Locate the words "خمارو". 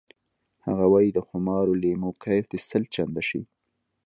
1.27-1.73